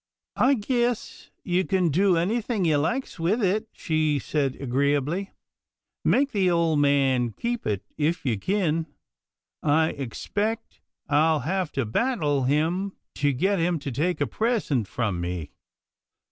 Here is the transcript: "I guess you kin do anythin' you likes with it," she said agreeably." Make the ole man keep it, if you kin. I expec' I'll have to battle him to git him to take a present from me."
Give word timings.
"I 0.49 0.55
guess 0.55 1.29
you 1.43 1.63
kin 1.63 1.91
do 1.91 2.17
anythin' 2.17 2.65
you 2.65 2.77
likes 2.77 3.19
with 3.19 3.43
it," 3.43 3.67
she 3.71 4.17
said 4.17 4.55
agreeably." 4.55 5.29
Make 6.03 6.31
the 6.31 6.49
ole 6.49 6.75
man 6.75 7.33
keep 7.33 7.67
it, 7.67 7.83
if 7.99 8.25
you 8.25 8.35
kin. 8.39 8.87
I 9.61 9.89
expec' 9.91 10.81
I'll 11.07 11.41
have 11.41 11.71
to 11.73 11.85
battle 11.85 12.45
him 12.45 12.93
to 13.17 13.31
git 13.31 13.59
him 13.59 13.77
to 13.77 13.91
take 13.91 14.19
a 14.19 14.25
present 14.25 14.87
from 14.87 15.21
me." 15.21 15.51